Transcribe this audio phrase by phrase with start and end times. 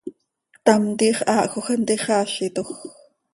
[0.55, 2.69] Ctam tiix haahjoj hant ixaazitoj.